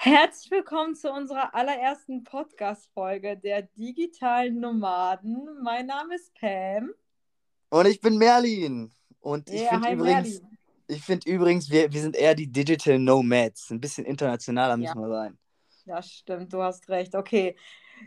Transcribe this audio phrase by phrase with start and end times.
[0.00, 5.48] Herzlich willkommen zu unserer allerersten Podcast-Folge der digitalen Nomaden.
[5.60, 6.92] Mein Name ist Pam.
[7.70, 8.92] Und ich bin Merlin.
[9.18, 10.58] Und ich Ja, finde übrigens, Merlin.
[10.86, 13.70] ich finde übrigens, wir, wir sind eher die Digital Nomads.
[13.72, 14.76] Ein bisschen internationaler Ja.
[14.76, 15.38] müssen wir sein.
[15.84, 17.16] Ja, stimmt, du hast recht.
[17.16, 17.56] Okay.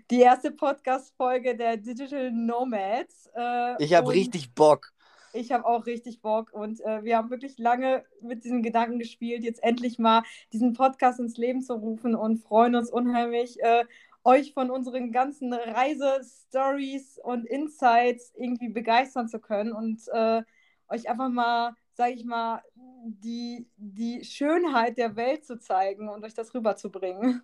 [0.10, 3.30] Die erste Podcast-Folge der Digital Nomads.
[3.36, 4.94] Äh, Ich habe richtig Bock.
[5.34, 9.44] Ich habe auch richtig Bock und äh, wir haben wirklich lange mit diesem Gedanken gespielt,
[9.44, 13.86] jetzt endlich mal diesen Podcast ins Leben zu rufen und freuen uns unheimlich, äh,
[14.24, 20.44] euch von unseren ganzen Reisestories und Insights irgendwie begeistern zu können und äh,
[20.90, 22.62] euch einfach mal, sage ich mal,
[23.04, 27.42] die, die Schönheit der Welt zu zeigen und euch das rüberzubringen.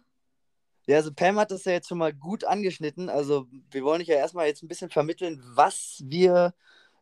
[0.86, 3.10] Ja, also Pam hat das ja jetzt schon mal gut angeschnitten.
[3.10, 6.54] Also wir wollen euch ja erstmal jetzt ein bisschen vermitteln, was wir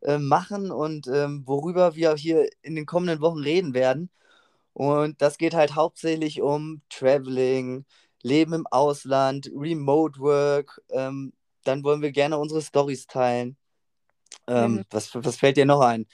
[0.05, 4.11] äh, machen und ähm, worüber wir hier in den kommenden Wochen reden werden.
[4.73, 7.85] Und das geht halt hauptsächlich um Traveling,
[8.23, 10.81] Leben im Ausland, Remote Work.
[10.89, 13.57] Ähm, dann wollen wir gerne unsere Stories teilen.
[14.47, 16.07] Ähm, Gen- was, was fällt dir noch ein?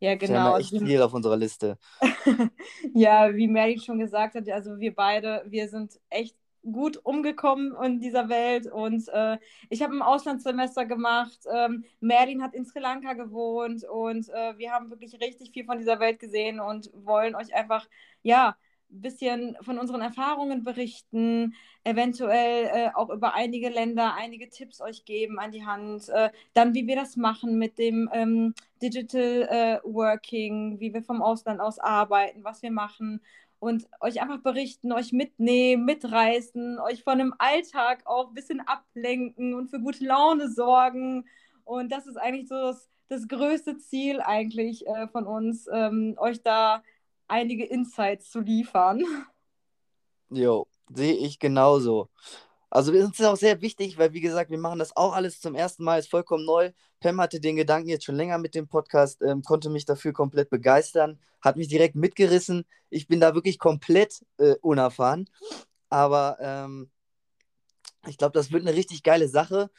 [0.00, 0.46] Ja, Wir haben genau.
[0.46, 1.78] ja Also echt viel auf unserer Liste.
[2.94, 6.36] Ja, wie Mary schon gesagt hat, also wir beide, wir sind echt
[6.70, 8.66] gut umgekommen in dieser Welt.
[8.70, 11.40] Und äh, ich habe ein Auslandssemester gemacht.
[11.52, 13.84] Ähm, Merlin hat in Sri Lanka gewohnt.
[13.84, 17.86] Und äh, wir haben wirklich richtig viel von dieser Welt gesehen und wollen euch einfach,
[18.22, 18.56] ja,
[18.94, 25.04] ein bisschen von unseren Erfahrungen berichten, eventuell äh, auch über einige Länder einige Tipps euch
[25.04, 29.78] geben an die Hand, äh, dann wie wir das machen mit dem ähm, Digital äh,
[29.84, 33.20] Working, wie wir vom Ausland aus arbeiten, was wir machen
[33.64, 39.54] und euch einfach berichten, euch mitnehmen, mitreißen, euch von dem Alltag auch ein bisschen ablenken
[39.54, 41.24] und für gute Laune sorgen.
[41.64, 46.42] Und das ist eigentlich so das, das größte Ziel eigentlich äh, von uns, ähm, euch
[46.42, 46.82] da
[47.26, 49.02] einige Insights zu liefern.
[50.28, 52.10] Jo, sehe ich genauso.
[52.74, 55.54] Also uns ist auch sehr wichtig, weil wie gesagt, wir machen das auch alles zum
[55.54, 56.72] ersten Mal, ist vollkommen neu.
[56.98, 60.50] Pam hatte den Gedanken jetzt schon länger mit dem Podcast, ähm, konnte mich dafür komplett
[60.50, 62.64] begeistern, hat mich direkt mitgerissen.
[62.90, 65.30] Ich bin da wirklich komplett äh, unerfahren,
[65.88, 66.90] aber ähm,
[68.08, 69.70] ich glaube, das wird eine richtig geile Sache.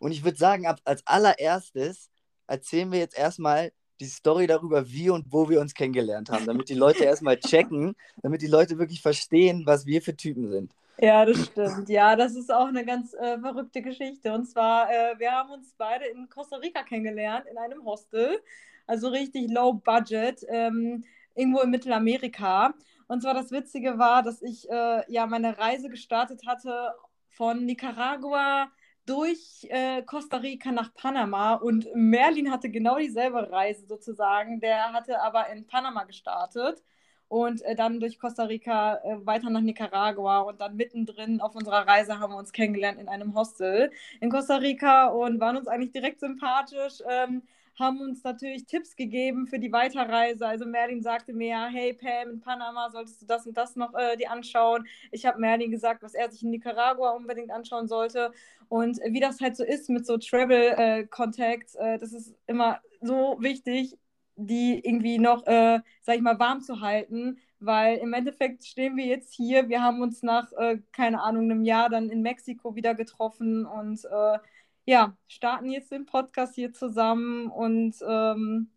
[0.00, 2.10] Und ich würde sagen, ab, als allererstes
[2.48, 6.68] erzählen wir jetzt erstmal die Story darüber, wie und wo wir uns kennengelernt haben, damit
[6.68, 10.72] die Leute erstmal checken, damit die Leute wirklich verstehen, was wir für Typen sind.
[10.98, 11.88] Ja, das stimmt.
[11.88, 14.32] Ja, das ist auch eine ganz äh, verrückte Geschichte.
[14.32, 18.40] Und zwar, äh, wir haben uns beide in Costa Rica kennengelernt, in einem Hostel.
[18.86, 22.74] Also richtig low budget, ähm, irgendwo in Mittelamerika.
[23.06, 26.92] Und zwar das Witzige war, dass ich äh, ja meine Reise gestartet hatte
[27.28, 28.70] von Nicaragua
[29.10, 31.54] durch äh, Costa Rica nach Panama.
[31.54, 34.60] Und Merlin hatte genau dieselbe Reise sozusagen.
[34.60, 36.80] Der hatte aber in Panama gestartet
[37.26, 41.86] und äh, dann durch Costa Rica äh, weiter nach Nicaragua und dann mittendrin auf unserer
[41.88, 43.90] Reise haben wir uns kennengelernt in einem Hostel
[44.20, 47.42] in Costa Rica und waren uns eigentlich direkt sympathisch, ähm,
[47.78, 50.46] haben uns natürlich Tipps gegeben für die Weiterreise.
[50.46, 54.16] Also Merlin sagte mir, hey Pam, in Panama solltest du das und das noch äh,
[54.16, 54.86] dir anschauen.
[55.10, 58.32] Ich habe Merlin gesagt, was er sich in Nicaragua unbedingt anschauen sollte.
[58.68, 63.36] Und äh, wie das halt so ist mit so Travel-Contacts, äh, das ist immer so
[63.40, 63.96] wichtig,
[64.36, 69.04] die irgendwie noch, äh, sag ich mal, warm zu halten, weil im Endeffekt stehen wir
[69.04, 69.68] jetzt hier.
[69.68, 74.04] Wir haben uns nach, äh, keine Ahnung, einem Jahr dann in Mexiko wieder getroffen und
[74.04, 74.38] äh,
[74.86, 78.70] ja, starten jetzt den Podcast hier zusammen und ähm,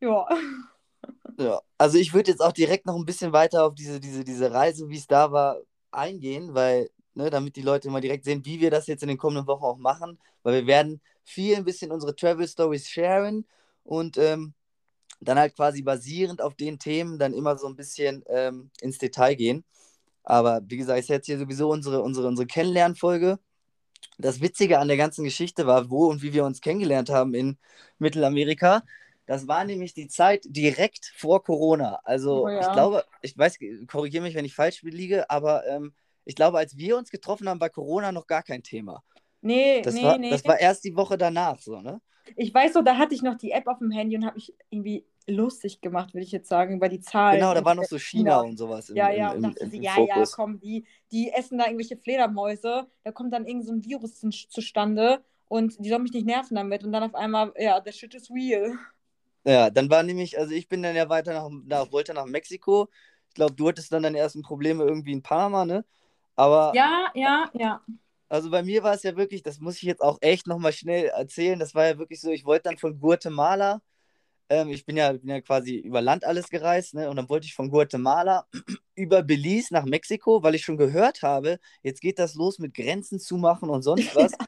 [0.00, 0.28] ja.
[1.38, 4.52] Ja, also ich würde jetzt auch direkt noch ein bisschen weiter auf diese, diese, diese
[4.52, 5.58] Reise, wie es da war,
[5.90, 9.18] eingehen, weil, ne, damit die Leute mal direkt sehen, wie wir das jetzt in den
[9.18, 13.46] kommenden Wochen auch machen, weil wir werden viel ein bisschen unsere Travel Stories sharen
[13.84, 14.54] und ähm,
[15.20, 19.34] dann halt quasi basierend auf den Themen dann immer so ein bisschen ähm, ins Detail
[19.34, 19.64] gehen.
[20.24, 23.38] Aber wie gesagt, ist jetzt hier sowieso unsere, unsere, unsere Kennenlernfolge.
[24.18, 27.58] Das Witzige an der ganzen Geschichte war, wo und wie wir uns kennengelernt haben in
[27.98, 28.82] Mittelamerika.
[29.26, 32.00] Das war nämlich die Zeit direkt vor Corona.
[32.04, 32.60] Also Oh ja.
[32.60, 35.92] ich glaube, ich weiß, korrigiere mich, wenn ich falsch liege, aber ähm,
[36.24, 39.02] ich glaube, als wir uns getroffen haben, war Corona noch gar kein Thema.
[39.42, 40.28] Nee, Das, nee, war, nee.
[40.28, 42.00] das war erst die Woche danach so, ne?
[42.36, 44.54] Ich weiß so, da hatte ich noch die App auf dem Handy und habe mich
[44.70, 47.40] irgendwie lustig gemacht, würde ich jetzt sagen, über die Zahlen.
[47.40, 49.58] Genau, da war noch so China und sowas im, Ja, im, ja, im, und dachte
[49.58, 50.30] im, sie, im ja, ja, Fokus.
[50.32, 54.30] komm, die, die essen da irgendwelche Fledermäuse, da kommt dann irgend so ein Virus zu-
[54.30, 58.14] zustande und die sollen mich nicht nerven damit und dann auf einmal, ja, the shit
[58.14, 58.78] is real.
[59.44, 62.88] Ja, dann war nämlich, also ich bin dann ja weiter nach, nach wollte nach Mexiko.
[63.28, 65.84] Ich glaube, du hattest dann deine ersten Probleme irgendwie in Panama, ne?
[66.36, 67.80] Aber Ja, ja, ja.
[68.28, 71.06] Also bei mir war es ja wirklich, das muss ich jetzt auch echt nochmal schnell
[71.06, 73.80] erzählen, das war ja wirklich so, ich wollte dann von Guatemala
[74.48, 77.10] ähm, ich bin ja, bin ja quasi über Land alles gereist, ne?
[77.10, 78.46] Und dann wollte ich von Guatemala
[78.94, 83.18] über Belize nach Mexiko, weil ich schon gehört habe, jetzt geht das los mit Grenzen
[83.18, 84.32] zumachen und sonst was.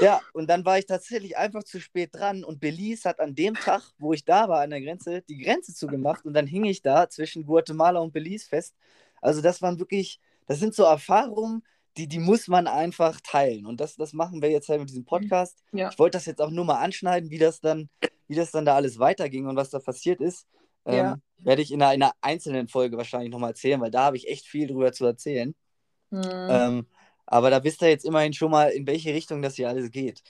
[0.00, 3.54] Ja, und dann war ich tatsächlich einfach zu spät dran und Belize hat an dem
[3.54, 6.82] Tag, wo ich da war an der Grenze, die Grenze zugemacht und dann hing ich
[6.82, 8.74] da zwischen Guatemala und Belize fest.
[9.22, 11.62] Also das waren wirklich, das sind so Erfahrungen,
[11.96, 15.04] die, die muss man einfach teilen und das, das machen wir jetzt halt mit diesem
[15.04, 15.62] Podcast.
[15.72, 15.90] Ja.
[15.90, 17.88] Ich wollte das jetzt auch nur mal anschneiden, wie das dann,
[18.26, 20.46] wie das dann da alles weiterging und was da passiert ist.
[20.86, 21.16] Ähm, Ja.
[21.38, 24.28] Werde ich in einer, in einer einzelnen Folge wahrscheinlich nochmal erzählen, weil da habe ich
[24.28, 25.54] echt viel drüber zu erzählen.
[26.10, 26.22] Mhm.
[26.24, 26.86] Ähm,
[27.26, 30.22] aber da wisst ihr jetzt immerhin schon mal, in welche Richtung das hier alles geht.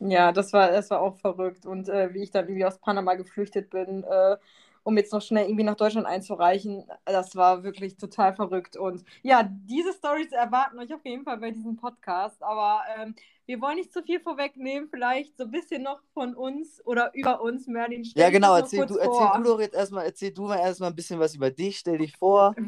[0.00, 1.66] Ja, das war, das war auch verrückt.
[1.66, 4.36] Und äh, wie ich dann irgendwie aus Panama geflüchtet bin, äh,
[4.84, 8.76] um jetzt noch schnell irgendwie nach Deutschland einzureichen, das war wirklich total verrückt.
[8.76, 12.42] Und ja, diese Stories erwarten euch auf jeden Fall bei diesem Podcast.
[12.42, 13.14] Aber ähm,
[13.46, 14.88] wir wollen nicht zu viel vorwegnehmen.
[14.90, 18.04] Vielleicht so ein bisschen noch von uns oder über uns, Merlin.
[18.14, 21.18] Ja, genau, erzähl du, erzähl du doch jetzt erstmal, erzähl du mal erstmal ein bisschen
[21.18, 22.54] was über dich, stell dich vor.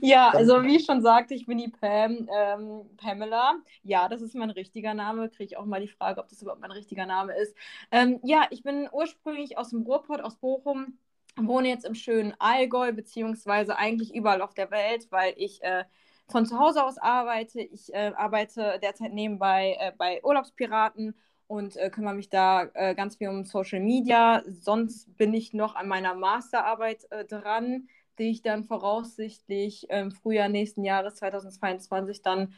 [0.00, 3.56] Ja, also wie ich schon sagte, ich bin die Pam, ähm, Pamela.
[3.82, 5.28] Ja, das ist mein richtiger Name.
[5.28, 7.56] Kriege ich auch mal die Frage, ob das überhaupt mein richtiger Name ist.
[7.90, 10.98] Ähm, ja, ich bin ursprünglich aus dem Ruhrpott, aus Bochum,
[11.36, 15.84] wohne jetzt im schönen Allgäu, beziehungsweise eigentlich überall auf der Welt, weil ich äh,
[16.28, 17.60] von zu Hause aus arbeite.
[17.60, 21.14] Ich äh, arbeite derzeit nebenbei äh, bei Urlaubspiraten
[21.46, 24.42] und äh, kümmere mich da äh, ganz viel um Social Media.
[24.46, 27.88] Sonst bin ich noch an meiner Masterarbeit äh, dran
[28.18, 32.54] die ich dann voraussichtlich im Frühjahr nächsten Jahres 2022 dann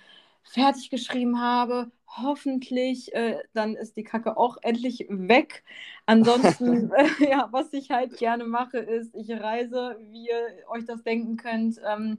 [0.47, 1.91] fertig geschrieben habe.
[2.07, 5.65] Hoffentlich, äh, dann ist die Kacke auch endlich weg.
[6.07, 6.91] Ansonsten,
[7.21, 11.37] äh, ja, was ich halt gerne mache, ist, ich reise, wie ihr euch das denken
[11.37, 11.81] könnt.
[11.87, 12.19] Ähm,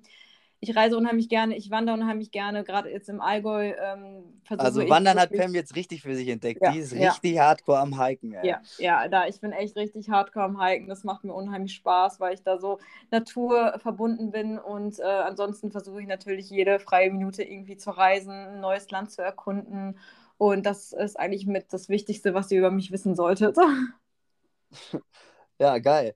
[0.60, 3.74] ich reise unheimlich gerne, ich wandere unheimlich gerne, gerade jetzt im Allgäu.
[3.80, 4.24] Ähm,
[4.58, 6.64] Also ich Wandern hat Pam jetzt richtig für sich entdeckt.
[6.64, 7.12] Ja, Die ist ja.
[7.12, 8.34] richtig hardcore am Hiken.
[8.34, 8.48] Ey.
[8.48, 10.88] Ja, ja, da ich bin echt richtig hardcore am Hiken.
[10.88, 12.80] Das macht mir unheimlich Spaß, weil ich da so
[13.12, 18.32] Natur verbunden bin und äh, ansonsten versuche ich natürlich jede freie Minute irgendwie zu reisen,
[18.32, 19.98] ein neues Land zu erkunden
[20.38, 23.58] und das ist eigentlich mit das Wichtigste, was ihr über mich wissen solltet.
[25.60, 26.16] ja, geil.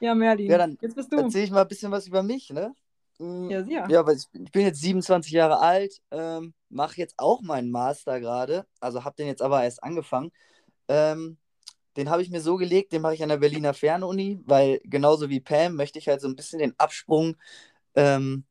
[0.00, 1.18] Ja, Merlin, Ja, dann jetzt bist du.
[1.18, 2.74] Erzähl ich mal ein bisschen was über mich, ne?
[3.22, 3.88] Mm, Ja, sicher.
[3.90, 8.20] Ja, weil ich, ich bin jetzt 27 Jahre alt, ähm, mache jetzt auch meinen Master
[8.20, 10.32] gerade, also habe den jetzt aber erst angefangen.
[10.88, 11.38] Ähm,
[11.96, 15.30] den habe ich mir so gelegt, den mache ich an der Berliner Fernuni, weil genauso
[15.30, 17.36] wie Pam möchte ich halt so ein bisschen den Absprung
[17.96, 18.44] ähm,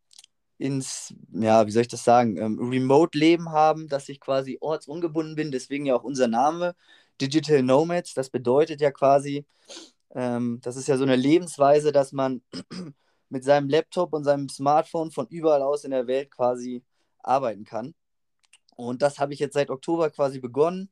[0.59, 5.51] ins, ja, wie soll ich das sagen, ähm, Remote-Leben haben, dass ich quasi ortsungebunden bin,
[5.51, 6.75] deswegen ja auch unser Name,
[7.21, 9.45] Digital Nomads, das bedeutet ja quasi,
[10.15, 12.41] ähm, das ist ja so eine Lebensweise, dass man
[13.31, 16.83] mit seinem Laptop und seinem Smartphone von überall aus in der Welt quasi
[17.19, 17.95] arbeiten kann.
[18.75, 20.89] Und das habe ich jetzt seit Oktober quasi begonnen,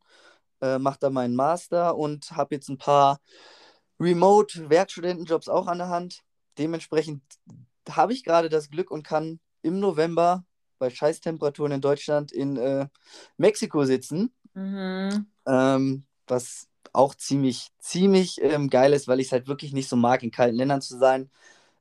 [0.61, 3.19] äh, mache da meinen Master und habe jetzt ein paar
[3.99, 6.23] Remote-Werkstudentenjobs auch an der Hand.
[6.57, 7.21] Dementsprechend
[7.89, 10.45] habe ich gerade das Glück und kann im November
[10.77, 12.87] bei Scheißtemperaturen in Deutschland in äh,
[13.37, 15.27] Mexiko sitzen, Mhm.
[15.45, 19.95] ähm, was auch ziemlich, ziemlich ähm, geil ist, weil ich es halt wirklich nicht so
[19.95, 21.29] mag, in kalten Ländern zu sein,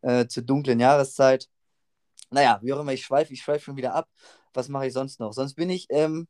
[0.03, 1.49] äh, zur dunklen Jahreszeit.
[2.31, 4.09] Naja, wie auch immer, ich schweife, ich schweife schon wieder ab.
[4.55, 5.33] Was mache ich sonst noch?
[5.33, 6.29] Sonst bin ich ähm,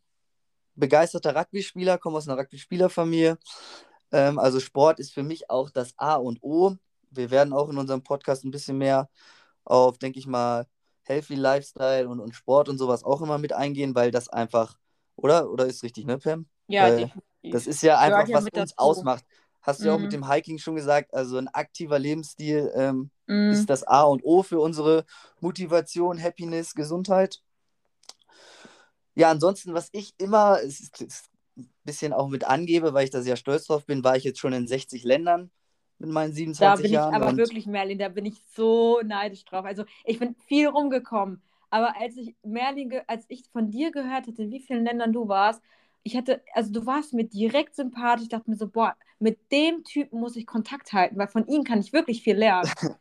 [0.75, 3.39] begeisterter Rugby-Spieler, komme aus einer Rugby-Spielerfamilie.
[4.13, 6.77] Ähm, also Sport ist für mich auch das A und O.
[7.11, 9.09] Wir werden auch in unserem Podcast ein bisschen mehr
[9.65, 10.67] auf, denke ich mal,
[11.05, 14.77] Healthy Lifestyle und, und Sport und sowas auch immer mit eingehen, weil das einfach,
[15.17, 15.51] oder?
[15.51, 16.47] Oder ist richtig, ne, Pam?
[16.67, 17.53] Ja, Äh, definitiv.
[17.53, 19.25] Das ist ja einfach, was uns ausmacht.
[19.69, 20.03] Hast du ja auch Mhm.
[20.05, 23.53] mit dem Hiking schon gesagt, also ein aktiver Lebensstil ähm, Mhm.
[23.53, 25.05] ist das A und O für unsere
[25.41, 27.43] Motivation, Happiness, Gesundheit.
[29.15, 33.11] Ja, ansonsten, was ich immer, es ist, ist ein bisschen auch mit angebe, weil ich
[33.11, 35.51] da sehr stolz drauf bin, war ich jetzt schon in 60 Ländern
[35.99, 37.15] mit meinen Da 27 bin ich Jahren.
[37.15, 39.65] aber und wirklich, Merlin, da bin ich so neidisch drauf.
[39.65, 44.43] Also ich bin viel rumgekommen, aber als ich Merlin, als ich von dir gehört hatte,
[44.43, 45.63] in wie vielen Ländern du warst,
[46.09, 48.25] ich hatte, also du warst mir direkt sympathisch.
[48.25, 51.65] Ich dachte mir so, boah, mit dem Typen muss ich Kontakt halten, weil von ihm
[51.65, 52.71] kann ich wirklich viel lernen.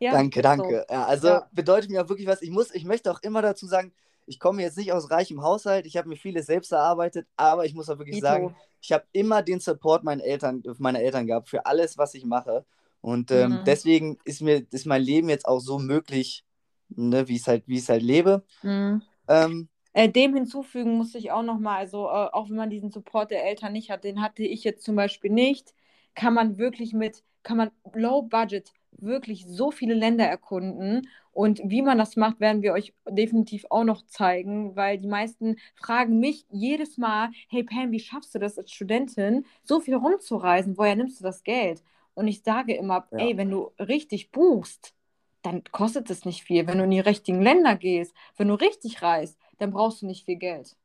[0.00, 0.62] Ja, danke, ist so.
[0.62, 0.86] danke.
[0.90, 1.48] Ja, also Ja.
[1.52, 2.42] bedeutet mir auch wirklich was.
[2.42, 3.92] Ich muss, ich möchte auch immer dazu sagen,
[4.26, 7.74] ich komme jetzt nicht aus reichem Haushalt, ich habe mir vieles selbst erarbeitet, aber ich
[7.74, 8.26] muss auch wirklich Dito.
[8.26, 12.24] sagen, ich habe immer den Support meiner Eltern, meiner Eltern gehabt für alles, was ich
[12.24, 12.64] mache.
[13.00, 13.64] Und ähm, Mhm.
[13.64, 16.44] deswegen ist mir ist mein Leben jetzt auch so möglich,
[16.90, 18.44] ne, wie ich es halt, wie ich es halt lebe.
[18.62, 19.02] Mhm.
[19.28, 23.30] Ähm, Äh, dem hinzufügen musste ich auch nochmal, also äh, auch wenn man diesen Support
[23.30, 25.74] der Eltern nicht hat, den hatte ich jetzt zum Beispiel nicht,
[26.14, 31.08] kann man wirklich mit, kann man low budget wirklich so viele Länder erkunden.
[31.32, 35.56] Und wie man das macht, werden wir euch definitiv auch noch zeigen, weil die meisten
[35.76, 40.76] fragen mich jedes Mal, hey Pam, wie schaffst du das als Studentin, so viel rumzureisen?
[40.76, 41.82] Woher nimmst du das Geld?
[42.14, 43.18] Und ich sage immer, Ja.
[43.18, 44.94] ey, wenn du richtig buchst,
[45.42, 46.66] dann kostet es nicht viel.
[46.66, 50.24] Wenn du in die richtigen Länder gehst, wenn du richtig reist, dann brauchst du nicht
[50.24, 50.76] viel Geld.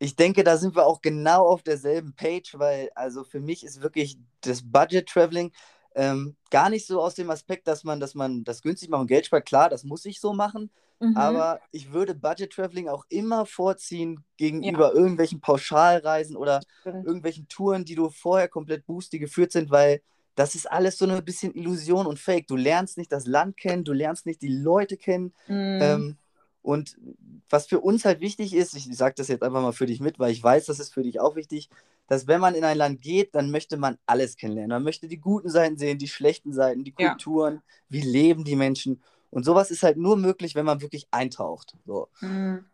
[0.00, 3.82] Ich denke, da sind wir auch genau auf derselben Page, weil also für mich ist
[3.82, 5.50] wirklich das Budget Traveling
[5.94, 9.06] ähm, gar nicht so aus dem Aspekt, dass man, dass man das günstig macht und
[9.08, 9.46] Geld spart.
[9.46, 10.70] Klar, das muss ich so machen,
[11.00, 11.16] Mhm.
[11.16, 17.94] aber ich würde Budget Traveling auch immer vorziehen gegenüber irgendwelchen Pauschalreisen oder irgendwelchen Touren, die
[17.94, 20.00] du vorher komplett buchst, die geführt sind, weil
[20.34, 22.46] das ist alles so eine bisschen Illusion und Fake.
[22.48, 25.32] Du lernst nicht das Land kennen, du lernst nicht die Leute kennen.
[25.48, 25.78] Mhm.
[25.80, 26.16] Ähm,
[26.68, 26.98] und
[27.48, 30.18] was für uns halt wichtig ist, ich sage das jetzt einfach mal für dich mit,
[30.18, 31.70] weil ich weiß, das ist für dich auch wichtig,
[32.08, 34.72] dass wenn man in ein Land geht, dann möchte man alles kennenlernen.
[34.72, 37.08] Man möchte die guten Seiten sehen, die schlechten Seiten, die Ja.
[37.08, 39.02] Kulturen, wie leben die Menschen.
[39.30, 41.74] Und sowas ist halt nur möglich, wenn man wirklich eintaucht.
[41.86, 42.08] So.
[42.20, 42.66] Mhm.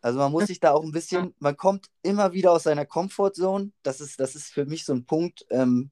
[0.00, 3.72] Also man muss sich da auch ein bisschen, man kommt immer wieder aus seiner Comfortzone.
[3.82, 5.90] Das ist, das ist für mich so ein Punkt, ähm,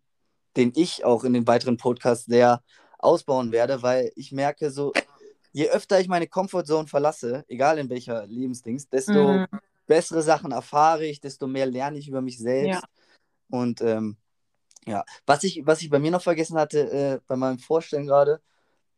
[0.56, 2.62] den ich auch in den weiteren Podcasts sehr
[2.98, 4.94] ausbauen werde, weil ich merke so,
[5.52, 9.46] je öfter ich meine Comfortzone verlasse, egal in welcher Lebensdings, desto Mhm.
[9.86, 12.82] bessere Sachen erfahre ich, desto mehr lerne ich über mich selbst.
[12.82, 12.88] Ja.
[13.50, 14.16] Und ähm,
[14.86, 18.40] ja, was ich, was ich bei mir noch vergessen hatte, äh, bei meinem Vorstellen gerade,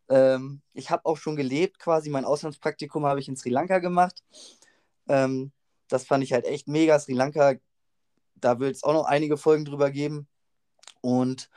[0.08, 4.22] ähm, ich habe auch schon gelebt, quasi mein Auslandspraktikum habe ich in Sri Lanka gemacht.
[5.08, 5.52] Ähm,
[5.88, 6.98] das fand ich halt echt mega.
[6.98, 7.54] Sri Lanka,
[8.36, 10.28] da wird es auch noch einige Folgen drüber geben.
[11.00, 11.50] Und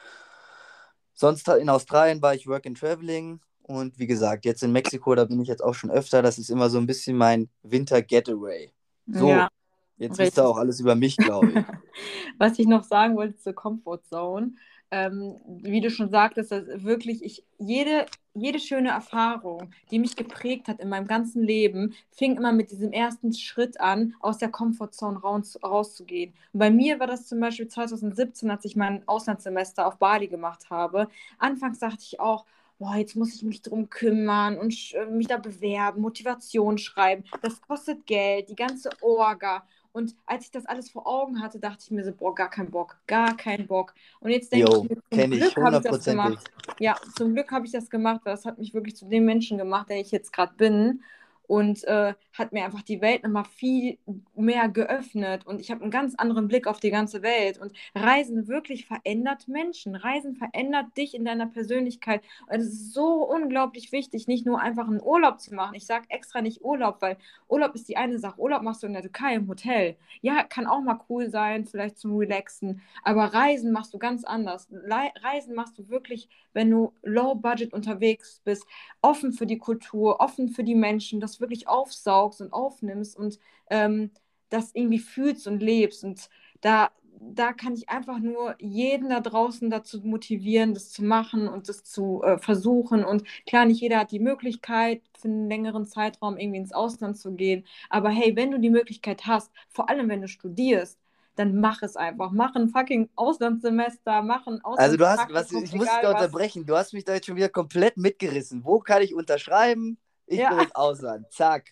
[1.14, 3.42] sonst in Australien war ich Work and Traveling.
[3.68, 6.22] Und wie gesagt, jetzt in Mexiko, da bin ich jetzt auch schon öfter.
[6.22, 8.72] Das ist immer so ein bisschen mein Winter-Getaway.
[9.12, 9.50] So, Ja.
[9.98, 10.20] jetzt richtig.
[10.20, 11.66] wisst ihr auch alles über mich, glaube ich.
[12.38, 14.54] Was ich noch sagen wollte zur Comfort Zone,
[14.90, 20.70] ähm, wie du schon sagtest, dass wirklich ich jede, jede schöne Erfahrung, die mich geprägt
[20.70, 24.92] hat in meinem ganzen Leben, fing immer mit diesem ersten Schritt an, aus der Comfort
[24.94, 26.34] Zone raus, rauszugehen.
[26.54, 30.70] Und bei mir war das zum Beispiel 2017, als ich mein Auslandssemester auf Bali gemacht
[30.70, 31.10] habe.
[31.38, 32.46] Anfangs dachte ich auch,
[32.80, 37.24] boah, jetzt muss ich mich drum kümmern und sch- mich da bewerben, Motivation schreiben.
[37.42, 39.66] Das kostet Geld, die ganze Orga.
[39.92, 42.70] Und als ich das alles vor Augen hatte, dachte ich mir so, boah, gar keinen
[42.72, 43.96] Bock, gar keinen Bock.
[44.20, 46.52] Und jetzt denke Jo, ich mir, zum Glück habe ich das gemacht.
[46.80, 49.58] Ja, zum Glück habe ich das gemacht, weil das hat mich wirklich zu dem Menschen
[49.58, 51.02] gemacht, der ich jetzt gerade bin.
[51.48, 53.98] Und äh, hat mir einfach die Welt nochmal viel
[54.36, 55.46] mehr geöffnet.
[55.46, 57.58] Und ich habe einen ganz anderen Blick auf die ganze Welt.
[57.58, 59.96] Und Reisen wirklich verändert Menschen.
[59.96, 62.22] Reisen verändert dich in deiner Persönlichkeit.
[62.48, 65.76] Und es ist so unglaublich wichtig, nicht nur einfach einen Urlaub zu machen.
[65.76, 68.40] Ich sage extra nicht Urlaub, weil Urlaub ist die eine Sache.
[68.40, 69.96] Urlaub machst du in der Türkei im Hotel.
[70.22, 72.82] Ja, kann auch mal cool sein, vielleicht zum Relaxen.
[73.04, 74.68] Aber Reisen machst du ganz anders.
[74.70, 78.66] Le Reisen machst du wirklich, wenn du low budget unterwegs bist,
[79.02, 83.40] offen für die Kultur, offen für die Menschen, das wirklich aufsaugst und aufnimmst und
[83.70, 84.12] ähm,
[84.50, 86.04] das irgendwie fühlst und lebst.
[86.04, 86.30] Und
[86.62, 91.70] da, da kann ich einfach nur jeden da draußen dazu motivieren, das zu machen und
[91.70, 93.04] das zu äh, versuchen.
[93.04, 97.34] Und klar, nicht jeder hat die Möglichkeit, für einen längeren Zeitraum irgendwie ins Ausland zu
[97.34, 97.66] gehen.
[97.90, 101.00] Aber hey, wenn du die Möglichkeit hast, vor allem wenn du studierst,
[101.36, 102.32] dann mach es einfach.
[102.32, 106.66] Mach ein fucking Auslandssemester, mach ein Also du hast, was, ich muss dich da unterbrechen,
[106.66, 108.66] du hast mich da jetzt schon wieder komplett mitgerissen.
[108.66, 109.98] Wo kann ich unterschreiben?
[110.28, 110.50] Ich Ja.
[110.50, 111.32] will ins Ausland.
[111.32, 111.72] Zack.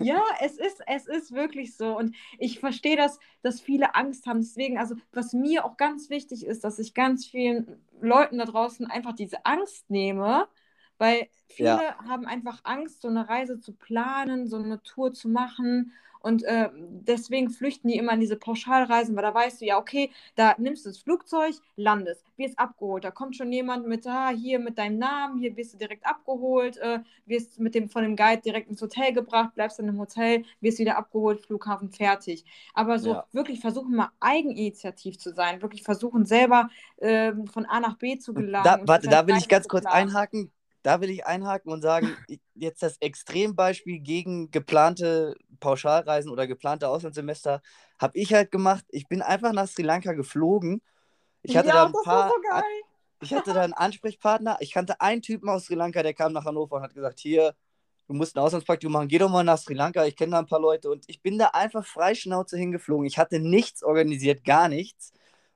[0.00, 1.96] Ja, es ist, es ist wirklich so.
[1.96, 4.40] Und ich verstehe das, dass viele Angst haben.
[4.40, 8.86] Deswegen, also was mir auch ganz wichtig ist, dass ich ganz vielen Leuten da draußen
[8.90, 10.48] einfach diese Angst nehme,
[10.98, 11.96] weil viele Ja.
[12.06, 15.92] haben einfach Angst, so eine Reise zu planen, so eine Tour zu machen.
[16.24, 20.10] Und äh, deswegen flüchten die immer in diese Pauschalreisen, weil da weißt du ja, okay,
[20.36, 23.04] da nimmst du das Flugzeug, landest, wirst abgeholt.
[23.04, 26.78] Da kommt schon jemand mit, ah, hier mit deinem Namen, hier wirst du direkt abgeholt,
[26.78, 30.44] äh, wirst mit dem, von dem Guide direkt ins Hotel gebracht, bleibst dann im Hotel,
[30.62, 32.46] wirst wieder abgeholt, Flughafen fertig.
[32.72, 33.26] Aber so Ja.
[33.32, 36.70] wirklich versuchen mal eigeninitiativ zu sein, wirklich versuchen selber
[37.02, 38.64] ähm, von A nach B zu gelangen.
[38.64, 40.50] Da, warte, da will ich ganz kurz einhaken.
[40.84, 42.06] Da will ich einhaken und sagen,
[42.54, 47.62] jetzt das Extrembeispiel gegen geplante Pauschalreisen oder geplante Auslandssemester
[47.98, 48.84] habe ich halt gemacht.
[48.90, 50.82] Ich bin einfach nach Sri Lanka geflogen.
[51.42, 52.34] Ich hatte ja, da ein paar, so
[53.20, 54.58] ich hatte da einen Ansprechpartner.
[54.60, 57.54] Ich kannte einen Typen aus Sri Lanka, der kam nach Hannover und hat gesagt, hier,
[58.06, 60.46] du musst ein Auslandspraktikum machen, geh doch mal nach Sri Lanka, ich kenne da ein
[60.46, 60.90] paar Leute.
[60.90, 63.06] Und ich bin da einfach freischnauze hingeflogen.
[63.06, 65.12] Ich hatte nichts organisiert, gar nichts.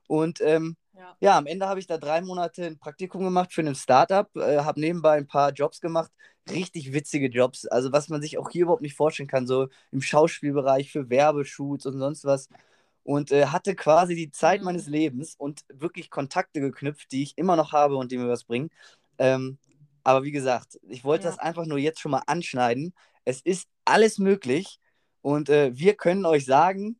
[0.07, 1.15] Und ähm, Ja.
[1.21, 4.57] ja, am Ende habe ich da drei Monate ein Praktikum gemacht für ein Startup, äh,
[4.59, 6.11] habe nebenbei ein paar Jobs gemacht,
[6.49, 10.01] richtig witzige Jobs, also was man sich auch hier überhaupt nicht vorstellen kann, so im
[10.01, 12.49] Schauspielbereich für Werbeshoots und sonst was.
[13.03, 14.65] Und äh, hatte quasi die Zeit Mhm.
[14.65, 18.43] meines Lebens und wirklich Kontakte geknüpft, die ich immer noch habe und die mir was
[18.43, 18.69] bringen.
[19.17, 19.57] Ähm,
[20.03, 21.31] aber wie gesagt, ich wollte Ja.
[21.31, 22.93] das einfach nur jetzt schon mal anschneiden.
[23.23, 24.79] Es ist alles möglich
[25.21, 26.99] und äh, wir können euch sagen,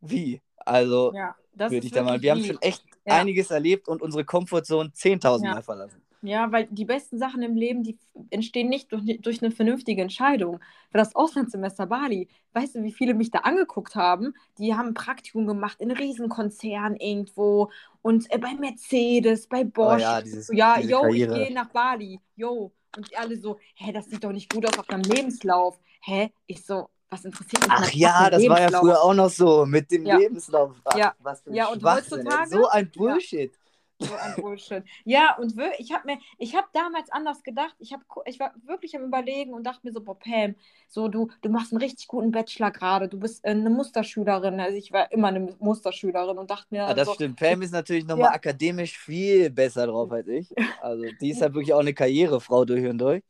[0.00, 0.40] wie.
[0.56, 2.22] Also Ja, würde ich da mal.
[2.22, 3.16] Wir haben schon echt Ja.
[3.20, 5.54] einiges erlebt und unsere Comfortzone 10.000 Ja.
[5.54, 6.00] Mal verlassen.
[6.22, 7.98] Ja, weil die besten Sachen im Leben, die
[8.30, 10.58] entstehen nicht durch, durch eine vernünftige Entscheidung.
[10.90, 14.32] Für das Auslandssemester Bali, weißt du, wie viele mich da angeguckt haben?
[14.56, 17.70] Die haben Praktikum gemacht in Riesenkonzernen irgendwo
[18.00, 19.96] und äh, bei Mercedes, bei Bosch.
[19.96, 21.38] Oh ja, dieses- ja, diese yo, Karriere.
[21.38, 22.72] ich gehe nach Bali, yo.
[22.96, 25.78] Und alle so, hä, das sieht doch nicht gut aus auf deinem Lebenslauf.
[26.00, 26.30] Hä?
[26.46, 28.80] Ich so, was interessiert mich Ach ja, das war ja Lebenslauf?
[28.82, 30.16] früher auch noch so mit dem Ja.
[30.18, 30.72] Lebenslauf.
[30.84, 31.14] Ach, Ja.
[31.20, 33.52] Was für ein Ja, und heutzutage- So ein Bullshit.
[34.00, 34.82] So ein Bullshit.
[35.04, 37.74] Ja, und ich habe mir, ich habe damals anders gedacht.
[37.78, 40.56] Ich, hab, ich war wirklich am Überlegen und dachte mir so, boah, Pam,
[40.88, 43.08] so du, du machst einen richtig guten Bachelor gerade.
[43.08, 44.58] Du bist äh, eine Musterschülerin.
[44.58, 47.38] Also ich war immer eine Musterschülerin und dachte mir, Ja, Ah, das so, stimmt.
[47.38, 48.34] Pam ist natürlich nochmal Ja.
[48.34, 50.52] akademisch viel besser drauf als ich.
[50.82, 53.22] Also die ist halt wirklich auch eine Karrierefrau durch und durch.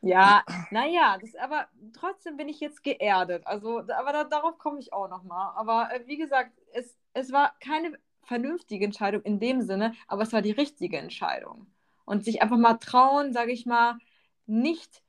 [0.00, 3.46] Ja, naja, das, aber trotzdem bin ich jetzt geerdet.
[3.46, 5.52] Also, aber da, darauf komme ich auch nochmal.
[5.56, 10.32] Aber äh, wie gesagt, es, es war keine vernünftige Entscheidung in dem Sinne, aber es
[10.32, 11.66] war die richtige Entscheidung.
[12.04, 13.98] Und sich einfach mal trauen, sage ich mal,
[14.46, 15.02] nicht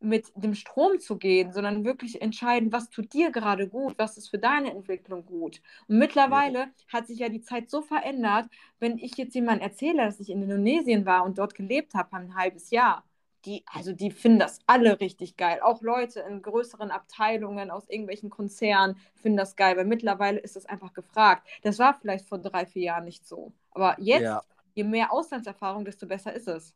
[0.00, 4.28] mit dem Strom zu gehen, sondern wirklich entscheiden, was tut dir gerade gut, was ist
[4.28, 5.62] für deine Entwicklung gut.
[5.86, 8.48] Und mittlerweile hat sich ja die Zeit so verändert,
[8.80, 12.34] wenn ich jetzt jemandem erzähle, dass ich in Indonesien war und dort gelebt habe, ein
[12.34, 13.04] halbes Jahr,
[13.44, 15.60] die, also die finden das alle richtig geil.
[15.62, 20.66] Auch Leute in größeren Abteilungen aus irgendwelchen Konzernen finden das geil, weil mittlerweile ist das
[20.66, 21.46] einfach gefragt.
[21.62, 23.52] Das war vielleicht vor drei, vier Jahren nicht so.
[23.72, 24.42] Aber jetzt, Ja.
[24.74, 26.74] je mehr Auslandserfahrung, desto besser ist es.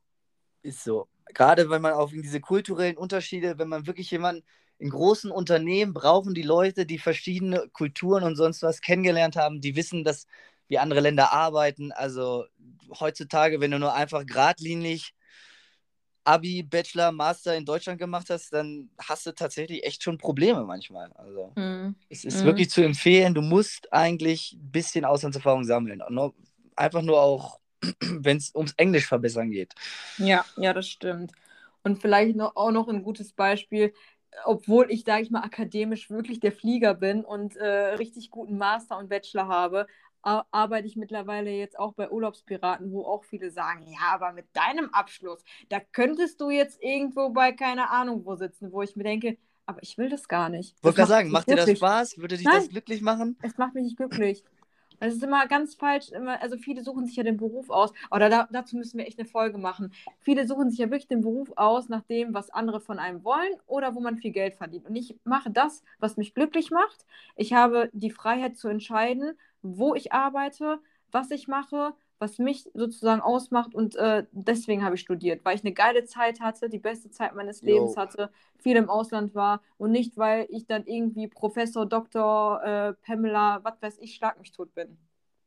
[0.62, 1.08] Ist so.
[1.35, 4.44] Gerade wenn man auf diese kulturellen Unterschiede, wenn man wirklich jemanden
[4.78, 9.76] in großen Unternehmen brauchen die Leute, die verschiedene Kulturen und sonst was kennengelernt haben, die
[9.76, 10.26] wissen, dass
[10.68, 11.92] wie andere Länder arbeiten.
[11.92, 12.44] Also
[13.00, 15.14] heutzutage, wenn du nur einfach geradlinig
[16.26, 21.12] Abi, Bachelor, Master in Deutschland gemacht hast, dann hast du tatsächlich echt schon Probleme manchmal.
[21.14, 21.56] Also
[22.09, 22.47] es ist Mhm.
[22.47, 26.02] wirklich zu empfehlen, du musst eigentlich ein bisschen Auslandserfahrung sammeln.
[26.76, 27.61] Einfach nur auch,
[28.00, 29.75] wenn es ums Englisch verbessern geht.
[30.16, 31.33] Ja, ja, das stimmt.
[31.83, 33.92] Und vielleicht noch, auch noch ein gutes Beispiel,
[34.45, 38.98] obwohl ich, sage ich mal, akademisch wirklich der Flieger bin und äh, richtig guten Master
[38.98, 39.87] und Bachelor habe,
[40.26, 44.90] arbeite ich mittlerweile jetzt auch bei Urlaubspiraten, wo auch viele sagen, ja, aber mit deinem
[44.92, 49.36] Abschluss, da könntest du jetzt irgendwo bei keine Ahnung wo sitzen, wo ich mir denke,
[49.66, 50.74] aber ich will das gar nicht.
[50.76, 51.70] Ich wollte gerade sagen, macht dir das.
[51.70, 52.18] Spaß?
[52.18, 52.56] Würde dich Nein.
[52.56, 53.36] das glücklich machen?
[53.42, 54.44] Es macht mich nicht glücklich.
[55.00, 58.28] Es ist immer ganz falsch, immer, also viele suchen sich ja den Beruf aus, oder
[58.28, 59.92] da, dazu müssen wir echt eine Folge machen.
[60.20, 63.52] Viele suchen sich ja wirklich den Beruf aus, nach dem, was andere von einem wollen
[63.66, 64.87] oder wo man viel Geld verdient.
[64.87, 67.06] Und ich mache das, was mich glücklich macht.
[67.37, 70.80] Ich habe die Freiheit zu entscheiden, wo ich arbeite,
[71.11, 73.74] was ich mache, was mich sozusagen ausmacht.
[73.74, 77.35] Und äh, deswegen habe ich studiert, weil ich eine geile Zeit hatte, die beste Zeit
[77.35, 77.66] meines Jo.
[77.66, 82.92] Lebens hatte, viel im Ausland war und nicht, weil ich dann irgendwie Professor, Doktor, äh,
[83.05, 84.96] Pamela, was weiß ich, schlag mich tot bin.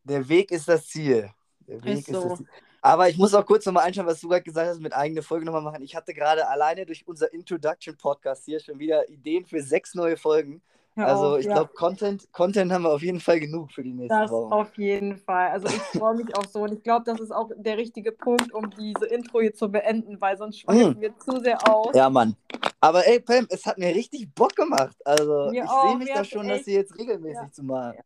[0.04, 1.30] Der Weg ist das Ziel.
[1.68, 2.30] Der Weg Ist ist, so.
[2.30, 2.48] das Ziel.
[2.82, 5.46] Aber ich muss auch kurz nochmal einschauen, was du gerade gesagt hast, mit eigene Folge
[5.46, 5.84] nochmal machen.
[5.84, 10.62] Ich hatte gerade alleine durch unser Introduction-Podcast hier schon wieder Ideen für sechs neue Folgen.
[11.06, 11.54] Also auf, ich ja.
[11.54, 14.52] glaube, Content, Content haben wir auf jeden Fall genug für die nächsten Das Wochen.
[14.54, 15.50] auf jeden Fall.
[15.50, 18.54] Also ich freue mich auch so und ich glaube, das ist auch der richtige Punkt,
[18.54, 21.88] um diese Intro hier zu beenden, weil sonst schweifen wir zu sehr aus.
[21.94, 21.98] Mhm.
[21.98, 22.36] Ja, Mann.
[22.82, 24.96] Aber ey, Pam, es hat mir richtig Bock gemacht.
[25.06, 27.52] Also Mir ich sehe mich da schon, das echt- hier jetzt regelmäßig Ja.
[27.52, 27.94] zu machen.
[27.98, 28.04] Ja,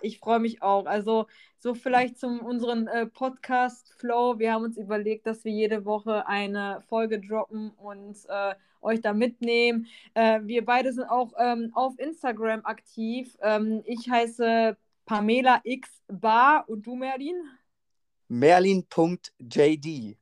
[0.00, 0.86] ich freue mich auch.
[0.86, 1.26] Also
[1.58, 4.38] so vielleicht zum unseren äh, Podcast-Flow.
[4.38, 9.12] Wir haben uns überlegt, dass wir jede Woche eine Folge droppen und äh, euch da
[9.12, 9.86] mitnehmen.
[10.14, 13.36] Äh, wir beide sind auch ähm, auf Instagram aktiv.
[13.42, 17.36] Ähm, ich heiße Pamela X Bar und du, Merlin?
[18.28, 20.16] Merlin.jd.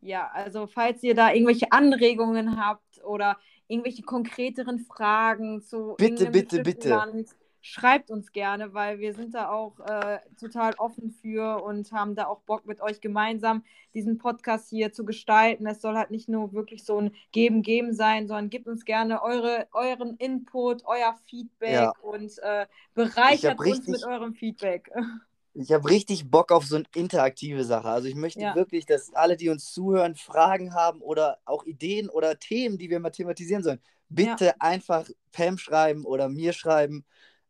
[0.00, 6.62] Ja, also falls ihr da irgendwelche Anregungen habt oder irgendwelche konkreteren Fragen zu Bitte, bitte,
[6.62, 6.88] bitte.
[6.88, 7.28] Land,
[7.62, 12.26] schreibt uns gerne, weil wir sind da auch äh, total offen für und haben da
[12.26, 13.62] auch Bock mit euch gemeinsam
[13.94, 15.66] diesen Podcast hier zu gestalten.
[15.66, 19.68] Es soll halt nicht nur wirklich so ein Geben-Geben sein, sondern gebt uns gerne eure,
[19.72, 21.92] euren Input, euer Feedback Ja.
[22.02, 24.90] und äh, bereichert uns richtig- mit eurem Feedback.
[25.54, 27.86] Ich habe richtig Bock auf so eine interaktive Sache.
[27.86, 28.54] Also ich möchte Ja.
[28.54, 33.00] wirklich, dass alle, die uns zuhören, Fragen haben oder auch Ideen oder Themen, die wir
[33.00, 37.04] mal thematisieren sollen, bitte einfach Pam schreiben oder mir schreiben,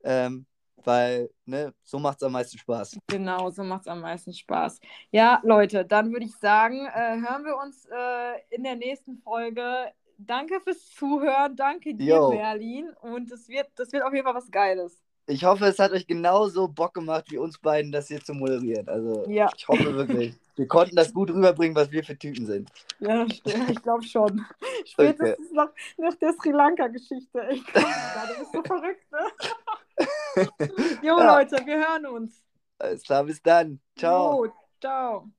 [0.04, 0.46] ähm,
[0.84, 2.98] weil ne, so macht es am meisten Spaß.
[3.08, 4.80] Genau, so macht es am meisten Spaß.
[5.10, 9.92] Ja, Leute, dann würde ich sagen, äh, hören wir uns äh, in der nächsten Folge.
[10.18, 12.30] Danke fürs Zuhören, danke dir, Jo.
[12.30, 12.90] Merlin.
[13.00, 15.00] Und es wird, das wird auf jeden Fall was Geiles.
[15.26, 18.88] Ich hoffe, es hat euch genauso Bock gemacht, wie uns beiden das hier zu moderieren.
[18.88, 19.48] Also Ja.
[19.56, 20.34] ich hoffe wirklich.
[20.56, 22.70] Wir konnten das gut rüberbringen, was wir für Typen sind.
[23.00, 24.44] Ja, ich glaube schon.
[24.84, 27.48] Spätestens nach, nach der Sri Lanka-Geschichte.
[27.52, 29.18] Ich glaub, du bist so verrückt, ne?
[31.02, 31.26] Jo, Ja.
[31.36, 32.44] Leute, wir hören uns.
[32.78, 33.80] Alles klar, bis dann.
[33.96, 34.42] Ciao.
[34.44, 35.32] Jo, ciao.